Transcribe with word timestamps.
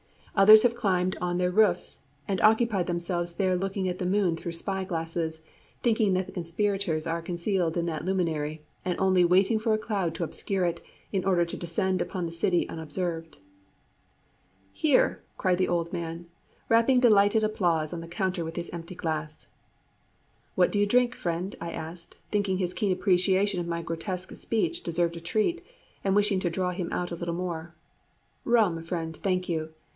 Others 0.35 0.63
have 0.63 0.75
climbed 0.75 1.15
on 1.21 1.35
to 1.35 1.39
their 1.43 1.51
roofs, 1.51 1.99
and 2.27 2.41
occupy 2.41 2.81
themselves 2.81 3.33
there 3.33 3.55
looking 3.55 3.87
at 3.87 3.99
the 3.99 4.05
moon 4.07 4.35
through 4.35 4.53
spy 4.53 4.83
glasses, 4.83 5.43
thinking 5.83 6.13
that 6.13 6.25
the 6.25 6.31
conspirators 6.31 7.05
are 7.05 7.21
concealed 7.21 7.77
in 7.77 7.85
that 7.85 8.05
luminary, 8.05 8.61
and 8.83 8.97
only 8.99 9.23
waiting 9.23 9.59
for 9.59 9.73
a 9.75 9.77
cloud 9.77 10.15
to 10.15 10.23
obscure 10.23 10.65
it, 10.65 10.81
in 11.11 11.23
order 11.23 11.45
to 11.45 11.55
descend 11.57 12.01
upon 12.01 12.25
the 12.25 12.31
city 12.31 12.67
unobserved." 12.69 13.37
"Hear!" 14.71 15.21
cried 15.37 15.59
the 15.59 15.67
old 15.67 15.93
man, 15.93 16.25
rapping 16.67 16.99
delighted 16.99 17.43
applause 17.43 17.93
on 17.93 17.99
the 17.99 18.07
counter 18.07 18.43
with 18.43 18.55
his 18.55 18.71
empty 18.71 18.95
glass. 18.95 19.45
"What 20.55 20.71
do 20.71 20.79
you 20.79 20.87
drink, 20.87 21.13
friend?" 21.13 21.55
I 21.61 21.71
asked, 21.73 22.15
thinking 22.31 22.57
his 22.57 22.73
keen 22.73 22.91
appreciation 22.91 23.59
of 23.59 23.67
my 23.67 23.83
grotesque 23.83 24.31
speech 24.35 24.81
deserved 24.81 25.17
a 25.17 25.21
treat, 25.21 25.61
and 26.03 26.15
wishing 26.15 26.39
to 26.39 26.49
draw 26.49 26.71
him 26.71 26.91
out 26.91 27.11
a 27.11 27.15
little 27.15 27.35
more. 27.35 27.75
"Rum, 28.45 28.81
friend, 28.81 29.15
thank 29.17 29.47
you. 29.47 29.71